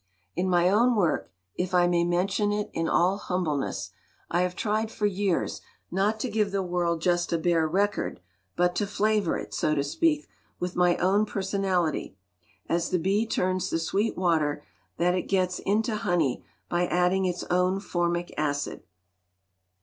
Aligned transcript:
"In 0.35 0.49
my 0.49 0.67
own 0.67 0.95
work 0.95 1.31
if 1.53 1.75
I 1.75 1.85
may 1.85 2.03
mention 2.03 2.51
it 2.51 2.71
in 2.73 2.89
all 2.89 3.19
humbleness 3.19 3.91
I 4.31 4.41
have 4.41 4.55
tried 4.55 4.89
for 4.91 5.05
years 5.05 5.61
not 5.91 6.19
to 6.21 6.29
give 6.31 6.51
the 6.51 6.63
world 6.63 7.01
just 7.03 7.31
a 7.31 7.37
bare 7.37 7.67
record, 7.67 8.19
but 8.55 8.73
to 8.77 8.87
flavor 8.87 9.37
it, 9.37 9.53
so 9.53 9.75
to 9.75 9.83
speak, 9.83 10.27
with 10.59 10.75
my 10.75 10.97
own 10.97 11.27
personality, 11.27 12.17
as 12.67 12.89
the 12.89 12.97
bee 12.97 13.27
turns 13.27 13.69
the 13.69 13.77
sweet 13.77 14.17
water 14.17 14.63
that 14.97 15.13
it 15.13 15.27
gets 15.27 15.59
into 15.59 15.95
honey 15.95 16.43
by 16.67 16.87
adding 16.87 17.25
its 17.25 17.43
own 17.51 17.79
formic 17.79 18.33
acid. 18.39 18.81